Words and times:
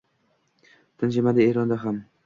Tinchimadi 1.03 1.47
Eronda 1.51 1.81
ham 1.87 2.05